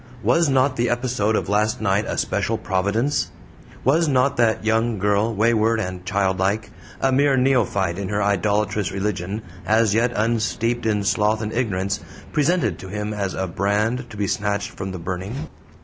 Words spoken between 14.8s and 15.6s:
the burning?